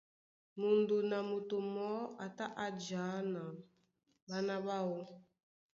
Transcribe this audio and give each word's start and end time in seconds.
Mudun 0.59 1.09
a 1.17 1.19
moto 1.29 1.57
mɔɔ́ 1.73 2.01
a 2.23 2.25
tá 2.37 2.45
a 2.63 2.65
jǎ 2.85 3.03
na 3.33 3.41
ɓána 4.27 4.55
ɓáō. 4.65 4.99